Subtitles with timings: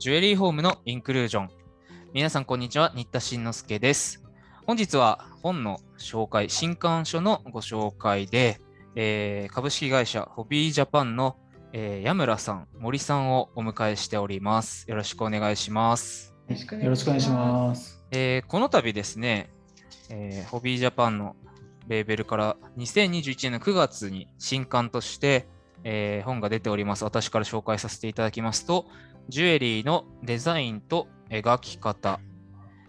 [0.00, 1.50] ジュエリーホームのインクルージョン。
[2.14, 2.90] 皆さん、こんにちは。
[2.94, 4.24] 新田慎之介です。
[4.66, 8.62] 本日は本の紹介、新刊書のご紹介で、
[8.94, 11.36] えー、株式会社ホビージャパンの、
[11.74, 14.88] えー、矢村さん、森さんをお迎えしております。
[14.88, 16.34] よろしくお願いします。
[16.48, 18.02] よろしくお願いします。
[18.10, 19.50] えー、この度ですね、
[20.08, 21.36] えー、ホビージャパンの
[21.88, 25.46] レーベルから2021年の9月に新刊として、
[25.84, 27.04] えー、本が出ております。
[27.04, 28.86] 私から紹介させていただきますと、
[29.30, 32.18] ジュエリーのデザインと描き方、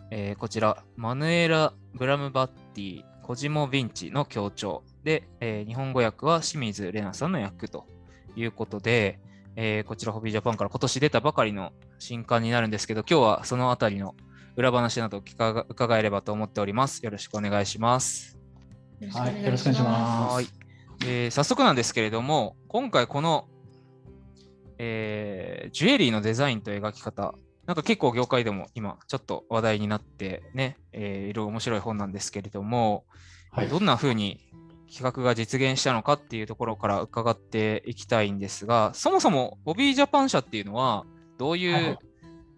[0.10, 7.86] えー、こちら、マヌエラ・ブラムバッティ、コジモ・ヴィンチの協調で、えー、日本語訳は清水玲奈さんの訳と
[8.36, 9.20] いうことで、
[9.56, 14.16] えー、こちらホビージャパンから今年出たばかりの新刊になるんですけど、今日はそのあたりの
[14.56, 15.24] 裏話などを
[15.70, 17.06] 伺えればと思っております。
[17.06, 18.40] よろしくお願いします。
[19.14, 20.34] はい、よろしくお願いします。
[20.34, 20.48] はい
[21.06, 23.48] えー、早速なんですけれども、今回この、
[24.84, 27.36] えー、ジュエリーのデザインと描き方、
[27.68, 33.06] なんか結構業界でも今ちょっと話題になってね、えー、いろいろ面白い本なんですけれども、
[33.52, 34.40] はい、どんな風に
[34.92, 41.06] 企画が実現したのかっていうところから伺っていきたいんですが、そもそもボビージャパン社っていうのは
[41.38, 42.00] どういう、はい、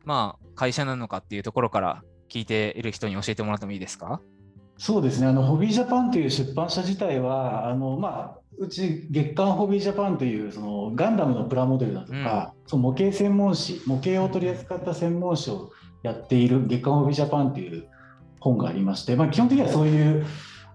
[0.05, 4.21] まあ、会社なのかっていうところから聞いている人に教えてもらってもいいですか？
[4.77, 5.27] そうですね。
[5.27, 15.71] あのホビージャパンという出版社自体はあの、まあ、うち月刊ホビージャパンというそのガンダムのプラモデルだとか、うん、その模型専門誌模型を取り扱った専門誌を
[16.03, 17.87] やっている月刊ホビージャパンという
[18.39, 20.25] 本がありまして、まあ、基本的にはそういう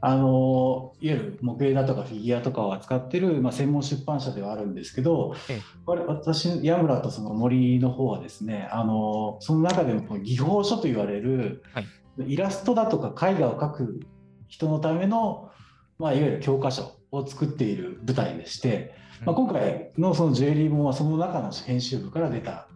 [0.01, 11.87] あのいわゆる模型だとかフィギュアとかを扱ってる、まあ、専門出版社ではあるんですけど、ええ、私矢村とその森の方はですねあのその中でも技法書と言われる、はい
[12.27, 14.01] イラストだとか絵画を描く
[14.49, 15.51] 人のための、
[15.99, 22.69] まあ、いわゆる教科書を作っている舞台でして、まあ、今回のそのジュエリー本はその中の編集部から出た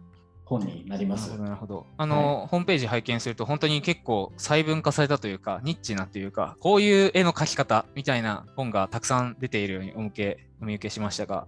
[0.45, 1.37] 本になります。
[1.37, 1.85] なるほど。
[1.97, 11.47] あの、はい、ホームページ拝見すると本当に結構細分化されたというか、ニッチなというか、こういう絵の描き方みたいな本がたくさん出ているようにお向けお見受けしましたが、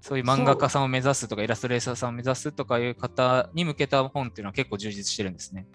[0.00, 5.66] そういう漫画家さんを目指すとか、イラストレーターさんを目指すとかいう方に向けた本っていうのは結構充実してるんですね。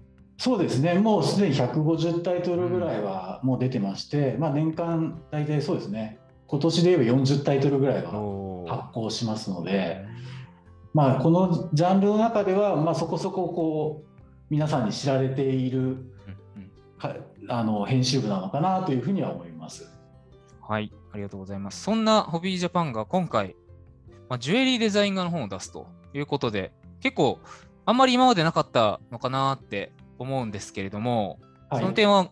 [0.42, 8.12] そうですね、もうすでに150タイトルぐらいはもう出てまして、うん、まあ、年間大体そうですね、今年で言えば40タイトルぐらいは
[8.68, 10.04] 発行しますので、
[10.96, 16.12] まあ、このジャンルの中では、まあ、そこそここう皆さんに知られている
[16.98, 19.94] かあの編集部なのかなというふうには思います。
[20.68, 21.84] はい、ありがとうございます。
[21.84, 23.56] そんなホビージャパンが今回、
[24.28, 25.86] まあ、ジュエリーデザイン画の本を出すと
[26.16, 27.38] いうことで、結構
[27.86, 29.92] あんまり今までなかったのかなって
[30.22, 31.40] 思うんですけれども、
[31.70, 32.30] はい、その点は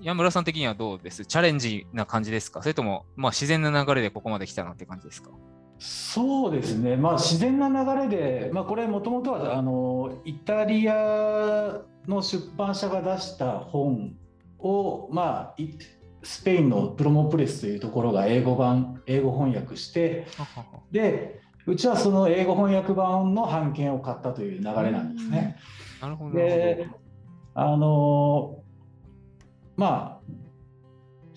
[0.00, 1.26] 山村さん的にはどうです？
[1.26, 2.62] チャレンジな感じですか？
[2.62, 5.30] それとも、まあ、自然な流れでここまで来たなって感じですか？
[5.78, 14.16] そうですね、まあ、自然な流れで、まあ、これもともとはあのイタリアの出版社が出した本
[14.58, 15.62] を、まあ、
[16.24, 20.26] スペインのプロモプレスというところが英語版英語翻訳して
[20.90, 25.56] でうちはその英語翻訳版の版権を買ったという流れなんですね。
[26.00, 26.36] なるほど。
[26.36, 26.88] で
[27.54, 28.62] あの
[29.76, 30.32] まあ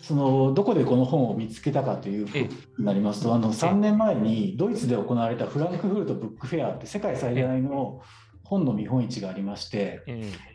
[0.01, 2.49] そのどこでこの本を見つけたかというふうに
[2.79, 8.01] なりますとあの3年前にドイツで行われたフランクフルトブックフェアって世界最大の
[8.43, 10.01] 本の見本市がありまして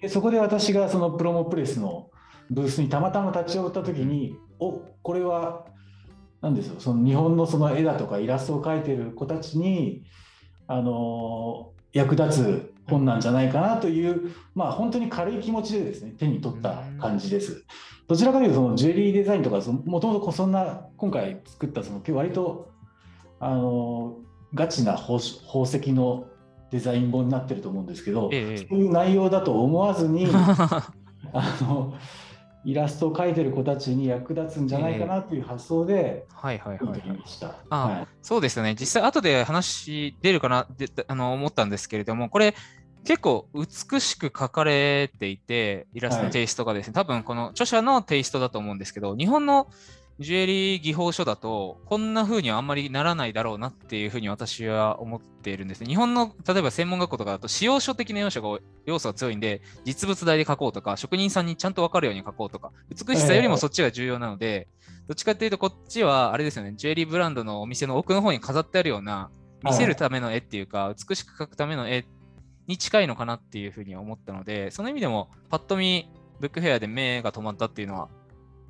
[0.03, 2.11] でそこで私がそのプロモプレスの
[2.51, 5.65] ブースにたまたま立ち寄った時におこれは
[6.43, 10.05] 何ですよその日本のその絵だとかイラストを描いてる子たちに
[10.67, 17.65] あの役立つ本なんじゃないかなという、まあ、本当に軽い気持ちでですね手に取った感じです。
[18.09, 22.71] どちらかというとそのジュエリーデザインとかもともとそんな今回作ったその割と
[23.41, 24.19] あの
[24.55, 26.27] ガチな宝宝石の
[26.71, 31.95] デザイン本になってると思うんですけど、ええ、そういう内容だと思わずに あの
[32.67, 37.01] イラストを描いてる子たちに役立つんじゃないかなという発想で、はいはいはい、
[37.71, 38.75] はい、そうですよね。
[38.79, 42.57] 実際後で話出るかなであの思ったんですけれどもこれ
[43.05, 49.69] 結構美しく描かれていてイラストのテイストがですね、はい、多分この著者のテイストだと思うんですけど日本の
[50.19, 55.87] ジュエリー技法書だと、こんな風にはあんまりならないだろうなっていうふうに私は思っているんですね。
[55.87, 64.69] 日本の、例えば専門学校とかだと、使用書的な要素が要素が強いんで、実物大で書こうとか、職人さんにちゃんと分かるように書こうとか、美しさよりもそっちが重要なので、
[65.07, 69.31] どっちかっていうと、こっちは、あれですよね、ジュエリーブランドのお店の奥の方に飾ってあるような、
[69.63, 72.07] 見せるための絵っていうか、美しく描くための絵
[72.67, 76.11] に近いのかなっていうふうに思ったので、その意味でも、パッと見、
[76.41, 78.09] ブックフェアで目が止まったっていうのは、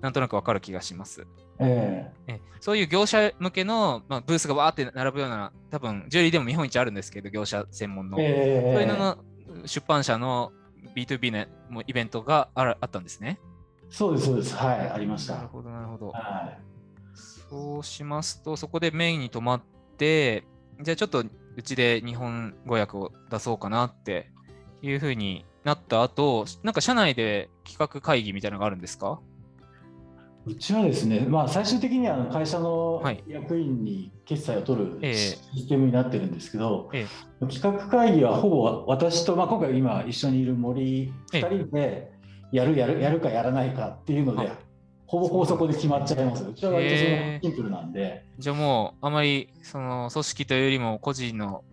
[0.01, 1.27] なんとなくわかる気がします。
[1.59, 8.19] えー、えそういう業者向けの、まあ、ブースがわーって並ぶような、多分ジュエリーでも日本一あるんですけど、業者専門の。
[8.21, 9.19] えー、そういうのの
[9.67, 10.53] 出版社の
[10.95, 13.39] B2B のイベントがあったんですね。
[13.89, 14.55] そうです、そうです。
[14.55, 15.37] はい、ありました。
[15.37, 16.11] なるほど、なるほど。
[16.11, 16.59] はい、
[17.51, 19.63] そうしますと、そこでメインに泊まっ
[19.97, 20.45] て、
[20.83, 21.25] じゃあちょっと
[21.57, 24.31] うちで日本語訳を出そうかなって
[24.83, 29.21] いうふうになった後、なんか社内で企画会議みたいなのがあるんですか？
[30.47, 37.07] うちはですね、まあ、最終的には会社の役員に決済を取るシステムになってるんですけど、え
[37.43, 42.13] え、企画会議はほぼ私と、まあ、今回今一緒にいる森2人で
[42.53, 44.53] やるやるやるかやらないかっていうので、
[45.07, 46.45] ほぼ法則で決まっちゃいます。
[46.45, 48.25] うちは割とそのシンプルなんで。
[48.39, 51.65] じゃあもうあまりその組織というよりも個人の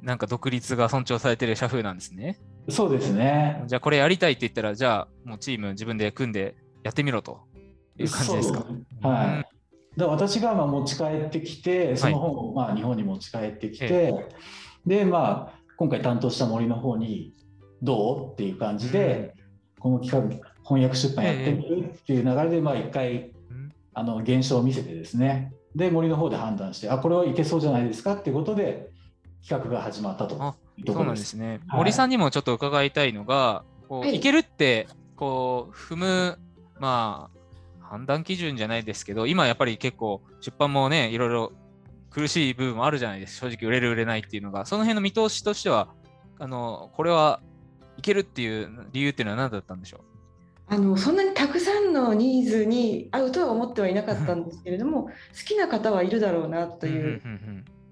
[0.00, 2.40] なんか独立が尊重されてる社風なんですね。
[2.70, 3.62] そうですね。
[3.66, 7.40] じゃあこれやりたいって言ったら、じゃあもうチーム自分で組んでやってみろと
[7.98, 8.64] いう感じですか？
[9.02, 9.44] は
[9.96, 9.98] い。
[9.98, 14.26] だ私がまあ持ち帰ってきて、その本をまあ日本に持ち帰ってきて、はい、
[14.86, 17.34] で、まあ、今回担当した森の方に、
[17.82, 18.32] どう？
[18.32, 19.34] っていう感じで、
[19.78, 23.32] この企画、翻訳出版やってみるっていう流れで、まあ一回、
[23.94, 28.90] あの現象を見せてですね、で、森の方で判断して、あ、これはいけそうじゃないですかっていうことで、
[29.42, 30.36] 企画が始まったと
[30.86, 34.86] そうなんですね、はい、森さんにもちょっと伺いたいのが、こうい、けるって
[35.16, 36.38] こう踏む、
[36.78, 37.39] まあ、
[37.90, 41.52] 判断基準じゃないですけど、今やっぱり結構出版もね、いろいろ
[42.10, 45.88] 苦しい部分もあるじゃないですか、正直売れる売れないっていうのが、その辺の見通しとしては、
[46.38, 47.40] あのこれは
[47.98, 50.74] いけるっていう理由っていうのは何だったんでしょう？
[50.74, 55.10] あのそんなにたくさんのニーズに合うとは思ってはいなかったんですけれども好
[55.44, 57.20] きな方はいるだろうなという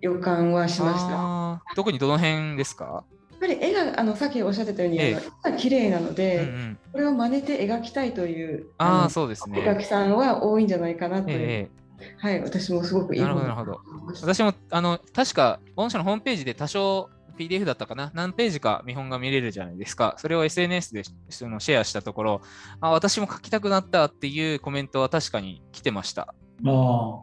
[0.00, 1.74] 予感はしました。
[1.74, 3.04] 特にどの辺ですか？
[3.38, 9.60] ぱり絵があのさっきおっしゃってたように、ええ、絵が綺麗なので、うんうん、これを真似て描きたいというああそうですね。
[9.60, 11.70] 絵描きさんは多いんじゃないかなという、え、
[12.18, 13.80] はい私もすごくいいなるほどなるほど。
[14.22, 18.10] 私もあの確か御社のホームページで多少 PDF だったかな？
[18.14, 20.16] 何ページか見本が見れるじゃないですか。
[20.18, 22.40] それを SNS でそのシェアしたところ、
[22.80, 26.34] あ私も書きたくなったっていうコメントは確かに来てました。
[26.66, 27.22] あ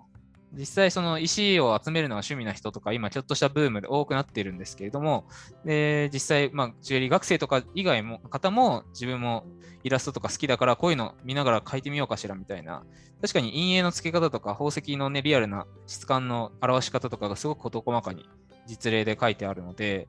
[0.58, 5.28] 実際その石を集めるのが趣味な人とか今ちょっとしたブームで多くなっているんですけれども
[5.66, 9.46] で実際まあジュエリー学生とか以外も方も自分も
[9.84, 12.84] イラストとか好きだからこういうの見ながら描いてみようかしらみたいな。
[13.22, 18.30] 確かに陰影の付け方とか宝石のねリアルな質感の表し方とかがすごく事細かに
[18.68, 20.08] 実例で書いてあるので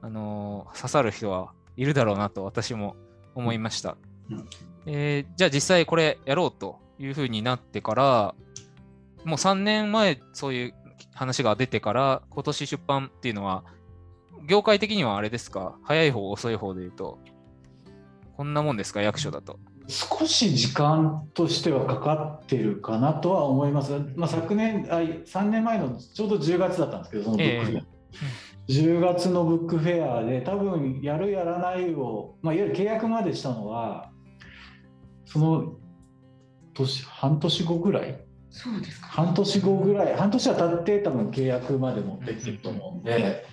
[0.00, 2.96] あのー、刺さる人はいるだろうなと私も
[3.34, 3.96] 思いました、
[4.30, 4.48] うん、
[4.86, 8.34] えー、じゃあ実際これやろうというふうになってから
[9.26, 10.74] もう3年前そういう
[11.12, 13.64] 話が出てから今年出版っていうのは
[14.46, 15.76] 業界的にはあれですか？
[15.82, 17.18] 早い方遅い方で言うと。
[18.36, 19.02] こんなもんですか？
[19.02, 19.58] 役所だと。
[19.88, 34.10] 少し時間としてはかかってるかなとは思います、まあ、昨年あ3年前のちょうど10月だったんですけどそのブックフェア、えー、10月のブックフェアで多分やるやらないを、まあ、いわゆる契約までしたのは
[35.24, 35.74] その
[36.74, 38.25] 年半年後ぐらい
[38.56, 39.08] そうですか。
[39.08, 43.44] 半年後ぐらい半年は経って多分契約まで持ってってると思うんで、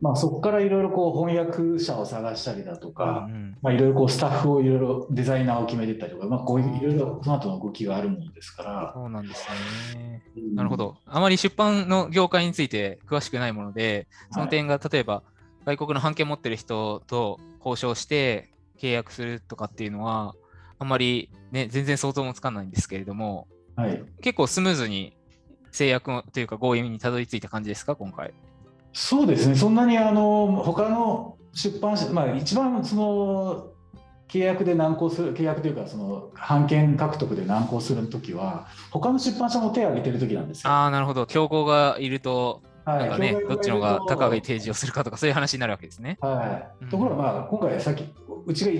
[0.00, 3.28] まあ、そこからいろいろこう翻訳者を探したりだとか、
[3.62, 8.92] まあ、いろいろこうスタッフをいろいろデザイナーを決めてったりとか、まあ、こういういろいろその後の動きがあるものですから。
[8.94, 9.46] そうなんです
[9.94, 10.22] ね、
[10.54, 15.22] なるほどあまり出版の業界について詳しくないものでその点が例えば
[15.64, 20.34] 外国の版権持ってる人と交渉して契約するとかっていうのは
[20.78, 25.16] あんまりね全然想像もつかないんですけれどもはい、結構スムーズに
[25.70, 28.32] 制約というか合意にたどり着いた感じですか、今回。
[28.92, 33.68] そうですね、そんなにあの他の出版社、まあ、一番その
[34.28, 40.70] 契約で難航する、契約というか、その版権獲得で難航するときは、他の出版社も手を挙げてるときなんですよ。
[40.70, 46.18] ああ、なるほど、競合がいると、なんかね、はい、どっちのが高い提示をするかとか、そういう話になるわけですね。
[46.20, 48.04] はい、ところが、まあ、今回、さっき、
[48.46, 48.70] うちが、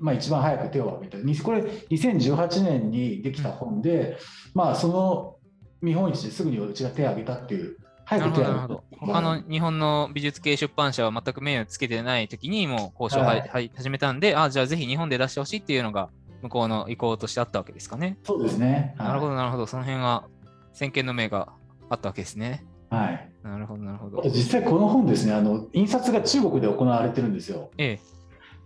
[0.00, 4.18] まあ、一番早く手を挙げた、これ、2018年にできた本で、
[4.54, 5.36] まあ、その
[5.80, 7.76] 見本市ですぐにうちが手を挙げたっていう。
[8.04, 8.82] 早く手を挙げた。
[8.98, 16.10] 他の日本の美術系出版社は全く目をつけてない時にもう交渉を、はい、始めたんで、あじゃあぜひ日本で出してほしいっていうのが
[16.42, 18.18] 向こうの意向としてあったわけですかね。
[18.24, 18.94] そうですね。
[18.98, 19.66] はい、なるほど、なるほど。
[19.66, 20.24] その辺は
[20.72, 21.52] 先見の目が
[21.88, 22.64] あったわけですね。
[22.90, 23.28] はい。
[23.42, 24.22] なるほど、なるほど。
[24.24, 27.70] 実際この本ですね、あの印刷が中国で行われてるんですよ。
[27.78, 28.11] ええ。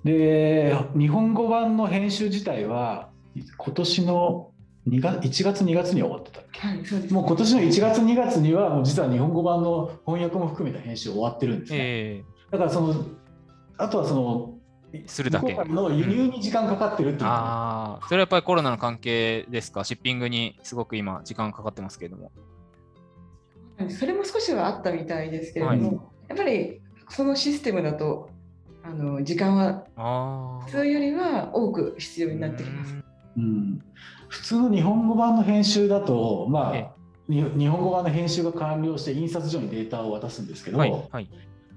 [0.07, 4.53] で、日本語版の編集自体は今年の
[4.89, 7.13] 2月1月2月に終わってたっけ、はい、そうです。
[7.13, 11.79] もう今年の1月2月にはもう実は日本語版の翻訳も含めた編集終わってるんですね。
[11.81, 13.05] えー、だからその
[13.79, 14.55] あとはその
[15.07, 15.55] するだけ。
[15.55, 22.31] の輸入に時間かかってるっていう、うん、ああ、それはやっぱりコロナの関係ですか、シッピングにすごく今、時間かかってますけれども。
[23.89, 28.31] それも少しはあったみたいですけれども、はい、やっぱりそのシステムだと、
[28.87, 32.95] あの時間は普通よりは多く必要になってきます。
[33.37, 33.83] うん、
[34.29, 36.95] 普通の日本語版の編集だと、まあ、
[37.29, 41.29] 日本語版の編集が完了して印刷所にデータを渡すんですけど、はいはい、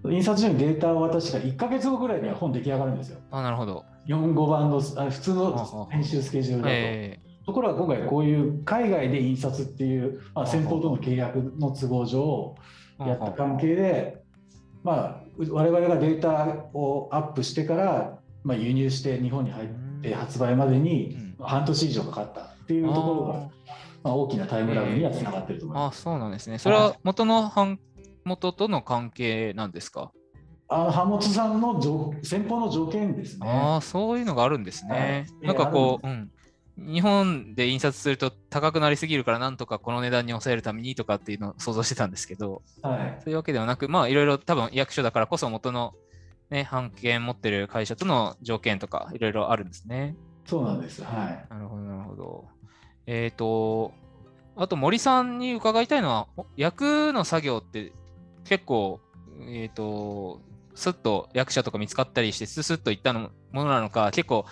[0.05, 3.17] 印刷所にデータを渡したら1か月後ぐらいには本出来上がるんですよ。
[3.31, 3.83] あなるほど。
[4.05, 6.75] 日本語版のあ普通の編集スケジュールだと。
[6.75, 12.55] えー、ところが今回こういう海外で印刷っていう、まあ、先方との契約の都合上
[12.99, 14.18] やった関係で、
[14.83, 19.67] まあ、我々がデータをアップしてから、まあ、輸入して日本に入っ
[20.01, 23.33] て発売までに半年以上かかったっていうところが、
[24.03, 25.99] まあ、大きなタイムラグにはつながってると思います。
[25.99, 26.57] あそうなんですね。
[26.57, 27.79] それは元の版
[28.23, 30.11] 元との関係なんですか？
[30.67, 31.81] あの版元さんの
[32.21, 33.49] 先方の条件ですね。
[33.49, 35.25] ああ、そういうのがあるんですね。
[35.39, 36.31] はい、なんかこう、うん、
[36.85, 45.93] 日本で印刷すると高くなりすぎるからなんとかこの値段に抑えるためにとかっていうのを想像してたんですけど、はい、そういうわけではなく、まあいろいろ多分役所だからこそ元の
[46.49, 50.15] ね、版権持ってる会社との条件とかいろいろあるんですね。
[50.45, 51.03] そうなんです。
[51.03, 51.45] はい。
[51.53, 52.45] なるほど、なるほど。
[53.05, 53.93] えっ、ー、と、
[54.55, 57.93] あと森さんに伺いたいのは、役の作業って
[58.45, 58.99] 結構、
[59.41, 60.41] えっ、ー、と、
[60.73, 64.45] すっと役者とか見つかったりして、ススッといったのものなのか、結構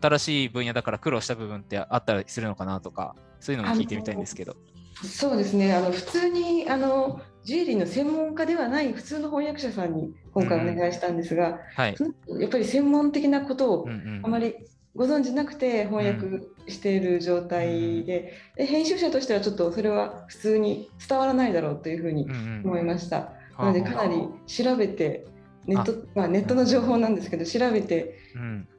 [0.00, 4.56] 新しい分野だから苦労した部分ってあったりするのかなとか、そういうのも聞いてみたいんですけど。
[5.04, 5.74] そうですね。
[5.74, 11.96] あの普通にあのジュエリーの専門家ではない普通の翻訳者さんに今回お願いしたんですが、うんはい、
[12.40, 13.88] やっぱり専門的なことを
[14.22, 14.54] あまり
[14.94, 18.34] ご存じなくて翻訳している状態で。
[18.58, 22.28] うん、で編集者としてはちょっとそれは普通に伝わらないだろうというふうに
[22.64, 23.32] 思いました。
[23.58, 25.26] なのでかなり調べて
[25.66, 28.18] ネットまあ、ネットの情報なんですけど調べて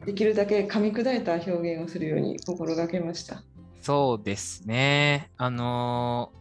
[0.06, 3.44] できるだけ噛み砕いた表現をするように心がけました。
[3.82, 5.30] そうですね。
[5.38, 6.32] あの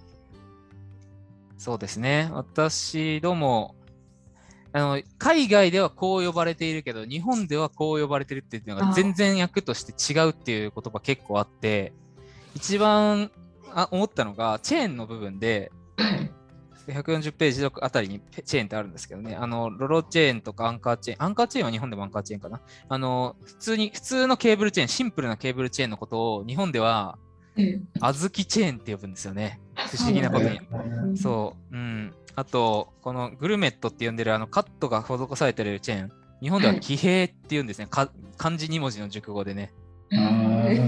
[1.57, 2.29] ー、そうですね。
[2.33, 3.77] 私ども
[4.73, 11.93] あの海外ではこう呼ばれているけど日本ではこう呼ばれてるっていうのが全然役として違うっていう言葉結構あって
[12.55, 13.31] 一番
[13.75, 15.71] あ思ったのがチェーンの部分で
[16.89, 22.61] 140ページあたりにチェーンってあるんですけどね、あの、ロロチェーンとかアンカーチェーン、アンカーチェーンは日本でもアンカーチェーンかな。
[22.89, 27.19] あの、普通に、普通のケーブルチェーン、シンプルなケーブルチェーンのことを日本では、
[28.01, 29.61] あずきチェーンって呼ぶんですよね。
[29.77, 30.61] 不思議なことに。
[31.17, 32.15] そう、うん。
[32.35, 37.87] あと、このグルメットって呼んでるあのカットが施されてるチェーン、日本では騎兵って言うんですね。
[37.91, 38.11] 漢
[38.57, 39.73] 字2文字の熟語でね。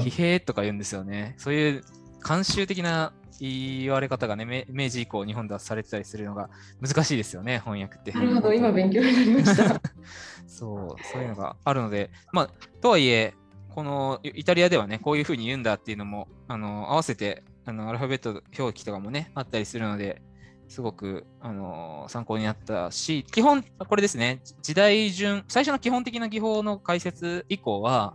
[0.03, 1.35] 騎兵とか言うんですよね。
[1.39, 1.85] そういう
[2.25, 6.49] 慣習的な言われ方がね、明治以降、日本ではされてたりするのが
[6.81, 8.13] 難しいですよね、翻訳って。
[8.13, 9.81] なるほど、今勉強になりました。
[10.47, 12.51] そう、そういうのがあるので、まあ、
[12.81, 13.35] とはいえ、
[13.69, 20.23] このイタリアではね、こういうふうに言うんだっていうのも、あの合わせてあのアルファベット表記とかもね、あったりするので、
[20.69, 28.15] すごく、あの参考になったし、基本、これですね、時代順、最初の基本的な技法の解説以降は、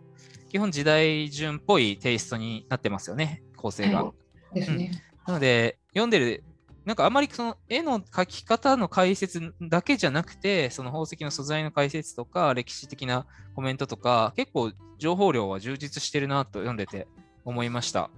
[0.49, 4.05] 基本時代順っぽいテイストになってますよね、構成が。
[4.05, 4.13] は
[4.53, 4.91] い、ですね。
[5.27, 6.43] なので、読んでる、
[6.85, 17.07] なんかあまりその絵の描き方の解説だけじゃなくて、その宝石の素材の解説とか、歴史的なコメントとか、結構情報量は充実してるなと読んでて
[17.45, 18.09] 思いました。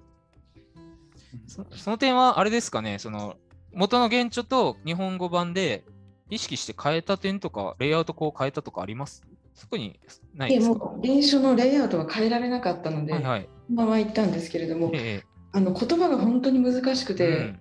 [1.48, 3.36] そその点はあれですかね、その
[3.74, 5.84] 元の原著と日本語版で
[6.30, 9.24] 意識して変えた点とか、レイアウトこう変えたとかあります？
[9.54, 10.00] そこに
[10.36, 10.94] ないですか？
[11.04, 17.60] 原書のレイアウトは変えられなかったので、はいはい、まま言ったんですけれども、ええ、あの言葉が本当に難しくて、うん、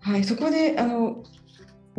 [0.00, 1.24] はい、そこであの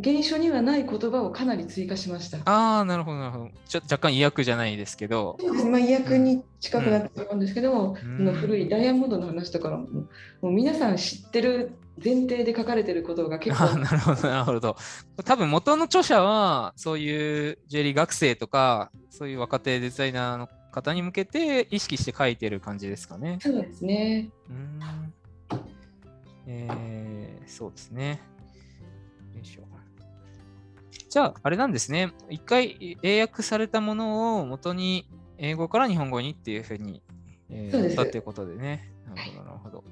[0.03, 2.37] 原書にはない言葉をかなり追加しました。
[2.45, 3.51] ああ、なるほど、なるほど。
[3.67, 5.37] ちょ若干意訳じゃないですけど。
[5.39, 11.71] そうですまあ、意訳に近くなってしまうんですけども、うん、の古いダイヤモンドの話とかも、もう皆さん知ってる
[12.03, 13.63] 前提で書かれてることが結構。
[13.65, 14.77] あなるほど、なるほど。
[15.25, 23.39] 多分元の著者は、そういうジュエリー学生とか、そういう若手デザイナーの方に向けて意識して書いてる感じですかね。
[23.41, 24.29] そうですね。
[24.49, 25.13] うん
[26.47, 28.21] えー、そうですね。
[29.33, 29.63] よいしょ。
[31.09, 32.13] じゃあ、あれなんですね。
[32.29, 37.03] 一回英訳されたものを元に英語から日本語にっていうふうに、
[37.49, 38.93] えー、やったっていうことでね。
[39.07, 39.77] なるほど、なるほど。
[39.77, 39.87] わか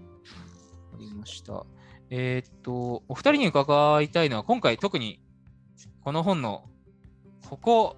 [0.98, 1.66] りました。
[2.10, 5.22] えー、っと、お二人に伺いたいのは、今回特に
[6.02, 6.64] この本の
[7.50, 7.98] ここ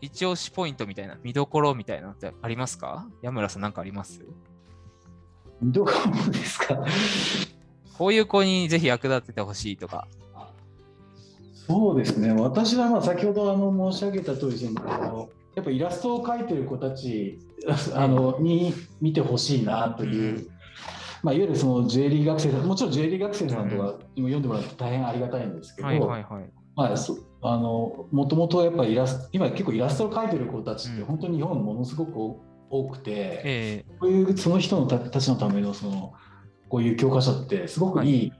[0.00, 3.08] 一押しポイントみたいな、見どころみたいなのってありますか？
[3.22, 4.24] 山村さん、何かあります？
[5.60, 5.92] 見どこ
[6.26, 6.84] ろですか？
[8.00, 10.08] こういう子にぜひ役立ててほしいとか。
[11.52, 17.38] そうですね、私はまあ先ほどあの申し上げた通りそのやっぱイラストを描いてる子たち
[17.94, 20.48] あのに見てほしいなという、
[21.22, 32.40] まあ、いわゆるそのジュエリー学生もちろんジュエリー学生さんとかにも読んでもらって大変ありがたいんですけど、はいはいはい、まあ、そあのもともとやっぱイラスト今結構イラストを描いてる子たちって本当に日本ものすごく
[32.70, 36.14] 多くて、えー、こういうその人のたたちのためのその
[36.70, 38.36] こういう教科書ってすごくいい、は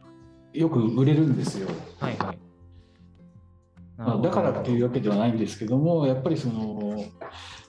[0.55, 1.69] い、よく売れるんですよ。
[1.99, 2.39] はいはい
[3.99, 7.05] まあ、だからっていうわけではないんですけどもやっぱりその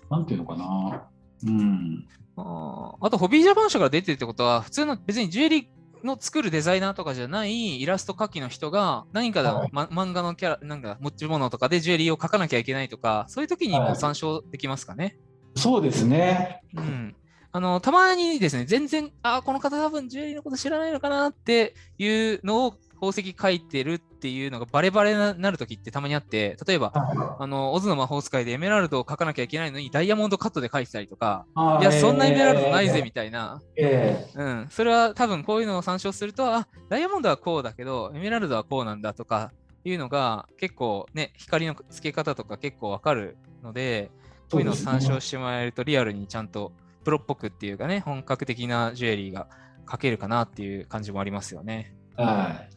[0.10, 1.10] なんていうのかな
[1.46, 15.04] うんああと、ホビージャパン社から出てるってことは、普通の別にジュエリーの作るデザイナーとかじゃないイラスト描きの人が何かで、はい、ま、漫画のキャラ、なんか持ち物とかでジュエリーを描かなきゃいけないとか、そういう時にも参照できますかね？
[15.04, 16.62] はい、そうですね。
[16.76, 17.16] うん。
[17.54, 26.94] あの、たまにですね、全然、あ、この方多分ジュエリーのこと知らないのかなっていうのを宝石書いてるっていうのがバレバレになるときってたまにあって、例えば、
[27.40, 31.46] あの、オズの魔法使いでエメラルドを書かなきゃいけないのにダイヤモンドカットで書いてたりとか、
[31.82, 39.52] いや、そんなエメラルドないぜみたいな、えー、うん、それは多分こういうのを参照すると、あ、ダイヤモンドはこうだけど、エメラルドはこうなんだとか
[39.84, 44.12] いうのが結構ね、光の付け方とか結構わかるので、
[44.52, 49.48] こういうのを参照してもらえるとリアルにちゃんとプロっぽくっていうかね、本格的なジュエリーが
[49.90, 51.96] 書けるかなっていう感じもありますよね。
[52.16, 52.72] はい。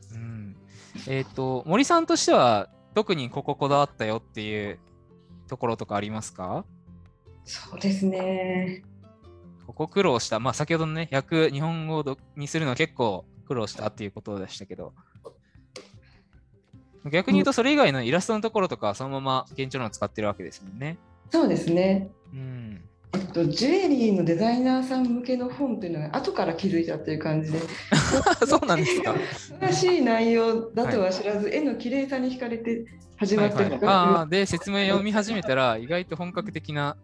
[1.08, 4.78] えっ、ー、と、森さんとしては、特にこここだわったよっていう
[5.48, 6.64] ところとかありますか？
[7.44, 8.82] そうですね。
[9.66, 10.40] ここ苦労した。
[10.40, 14.94] まあ、先ほどのね、訳、日本語にするのは結構苦労したっていうことでしたけど。
[17.10, 20.96] 逆に言うと、それ以外のイラストのところとか、そのまま現状のを使ってるわけですもんね。
[21.30, 22.10] そうですね。
[22.32, 22.84] うん。
[23.34, 27.58] と、ジュエリーのデザイナーさん向けの本というのは後から気づいたという感じで。
[28.46, 29.14] そうなんですか？
[29.36, 32.86] 素晴らしい内容だとは知らず、はい、絵の綺麗さに惹かれて
[33.16, 36.96] 始まった、はいはい、あで説明読み始めたら意外と本格的な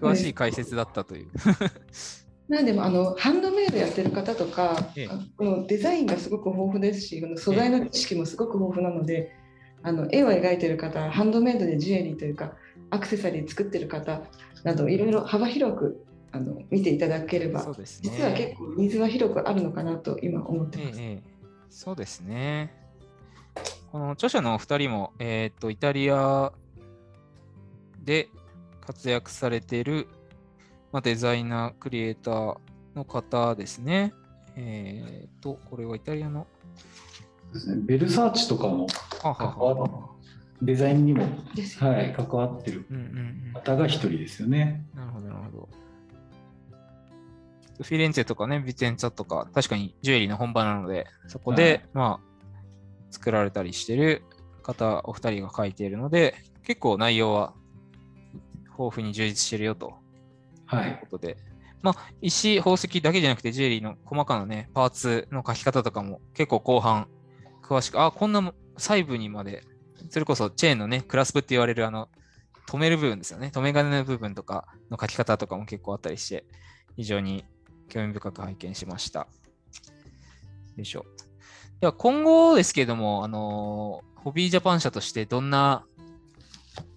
[0.00, 1.28] 詳しい解説だったという。
[2.48, 9.32] なんでもあのハンドメイドやってる方とか、ええ、このデザインがすごく豊富ですし素材の知識もすごく豊富なので、え、
[9.84, 12.54] あの絵を描いてる方ハンドメイドでジュエリーというか
[12.90, 14.22] アクセサリー作ってる方
[14.64, 21.00] などいろいろ幅広くあの見ていただければ、ね、実は結構ニーズは広くあるのかなと今思ってます。
[21.00, 21.22] ええ、
[21.68, 22.78] そうですね。
[23.90, 26.52] この著者のお二人も、えーと、イタリア
[28.04, 28.28] で
[28.80, 30.06] 活躍されている、
[30.92, 32.56] まあ、デザイナー、クリエイター
[32.94, 34.14] の方ですね。
[34.54, 36.46] えっ、ー、と、これはイタリアの？
[37.52, 38.86] ですね、ベルサーチとかも
[39.20, 39.74] 関わ
[40.62, 41.24] デザインにも、
[41.80, 42.86] はい、関わってる
[43.54, 44.84] 方が一人ですよね。
[44.94, 45.68] なるほど、なるほど。
[47.82, 54.22] フィレンツェとかね、ビテンツァとか、確かにジュエリーの本場なので、そこで、はい、まあ、作られたりしてる
[54.62, 57.54] 方、お二人が書いているので、結構内容は
[58.78, 59.94] 豊富に充実してるよと。
[60.66, 60.90] はい。
[60.90, 61.36] いうことで。
[61.82, 67.08] まあ、石、宝石だけじゃなくて、ジュエリーの細かなね、パーツの書き方とかも結構後半、
[67.62, 69.64] 詳しく、あ、こんな細部にまで
[70.08, 72.08] それこそチェーンのね、クラスプって言われるあの、
[72.68, 73.50] 止める部分ですよね。
[73.52, 76.44] 止め金の部分とかの書き方とかも結構あったりして、
[76.96, 77.44] 非常に
[77.88, 79.20] 興味深く拝見しました。
[79.20, 79.26] よ
[80.78, 81.04] いしょ。
[81.80, 85.84] では今後ですけれども、あのホビージャパン社としてどんな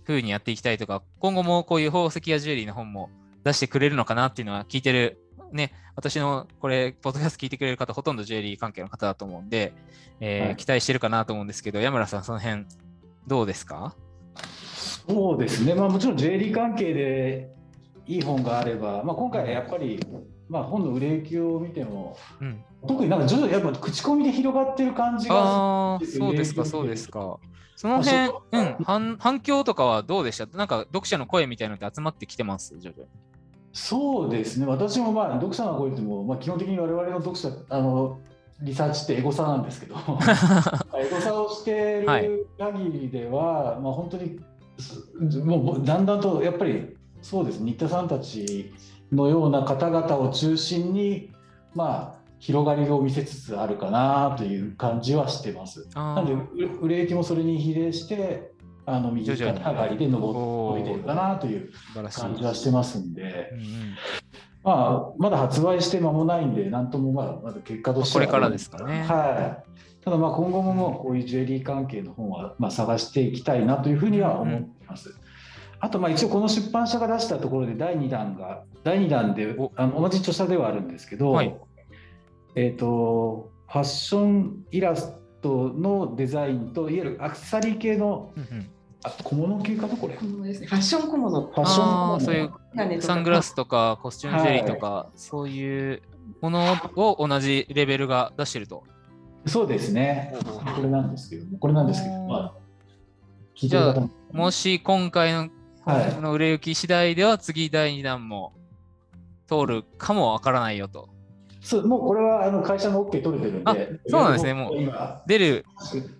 [0.05, 3.09] 風にやっていきたいとか、今後もこういう宝石やジュエリーの本も
[3.43, 5.19] 出してくれるのかなっていうのは聞いてる、
[5.51, 9.73] ね、私のこれ、ポッドキャスト聞いてくれる方、ほとんどジュエリー関係の方だと思うんで、
[10.19, 12.65] えーはい、期待してるかなと思うんですけど、山村さん、その辺
[13.27, 13.95] どうですか？
[15.07, 17.49] そうですね、まあ、もちろん J リー関係で
[18.05, 19.99] いい本があれば、まあ、今回はやっぱり、
[20.49, 27.37] まあ、本の売れ行きを見ても、うん、特になんか徐々にやっぱ口コミで広がってる感じがあそうですか、そうですか。
[27.75, 30.45] その辺、うん、反反響とかはどうでした？
[30.57, 32.77] なんか読者の声みたいなのって集まってきてます？
[32.79, 33.09] 徐々に。
[33.73, 38.19] そうですね、私もまあ読者の声っても、まあ、基本的に我々の読者、あの
[38.63, 39.95] リサーチってエゴサなんですけど。
[40.97, 42.01] エゴサをしてい。
[42.01, 44.39] る限りでは、はい、まあ、本当に
[45.43, 47.61] もうだんだんとやっぱりそうです。
[47.61, 48.73] 新田さんたち
[49.11, 51.31] のような方々を中心に
[51.75, 55.87] まあ広がりを見せつつあるかなという感じはしてます。
[55.95, 58.53] なので売れ行きもそれに比例して
[58.85, 61.71] あの右肩上がりで上っているかなという
[62.11, 63.65] 感じはしてますんで、うんうん、
[64.63, 69.03] まあ、まだ発売して間もないんで、なんともまだまだ結果としては、これからですかね。
[69.03, 69.73] はい。
[70.03, 75.09] ただまあ今後ももうこういうジュエリー関係の本はまあ探していきたいなというふうには思っています。
[75.09, 75.15] うん、
[75.79, 81.55] あとまあ一応この出版社が出したところで第2弾が第2弾であの同じ著者ではあるんですけど、はい、
[82.55, 88.33] えっ、ー、とファッションイラストのデザインといわゆるアクセサリー系の
[89.03, 90.15] あ小物系かなこれ。
[90.15, 91.41] ファッション小物。
[91.41, 92.19] ファッション小物。
[92.19, 96.01] そういうサングラスとかコスチュームゼリーとか、はい、そういう
[96.41, 98.83] ものを同じレベルが出してると。
[99.45, 100.33] そうですね。
[100.75, 102.53] これなんですけど、これなんですけど、まあ、
[103.55, 105.49] じゃあ、もし今回の,、
[106.21, 108.53] の売れ行き次第では、次第2弾も
[109.47, 111.09] 通るかもわからないよと。
[111.61, 114.73] そうもうこれはあの会社の OK 取れてるんで、そうなんですね、もう
[115.27, 115.65] 出る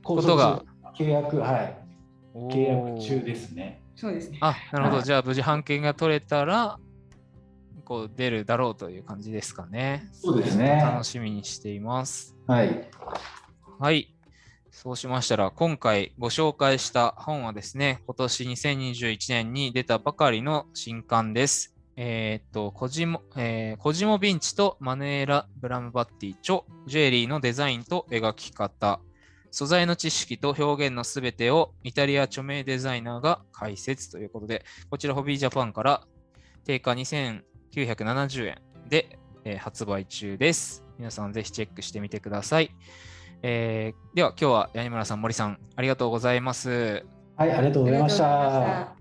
[0.04, 0.64] ことが。
[0.98, 1.83] 契約、はい。
[2.34, 3.82] 契約中ですね。
[3.96, 4.40] そうですね。
[4.42, 4.96] あ、なるほど。
[4.98, 6.80] はい、じゃあ、無事判件が取れたら、
[7.86, 10.10] こう出るだろうという感じですかね。
[10.14, 10.80] そうですね。
[10.82, 12.36] 楽しみにしています。
[12.48, 12.90] はい。
[13.80, 14.14] はい。
[14.72, 21.76] そうしましたら、今回ご紹介した本はですね、今年2021年に出たばかりの新刊です。
[21.96, 29.00] えっ、と、コジモ、えー、コジモ・ビンチとマヌエラ・ブラムバッティ著、ジュエリーのデザインと描き方。
[29.54, 36.02] 素材の知識と表現のすべてをイタリア著名デザイナーが解説ということで、こちらホビージャパンから
[36.66, 38.58] 定価2970円
[38.90, 40.84] で、えー、発売中です。
[40.98, 42.72] 皆さんぜひチェックしてみてください。
[43.44, 47.06] えー、では今日は八木村さん、森さん、ありがとうございます。
[47.38, 48.96] はい、ありがとうございました。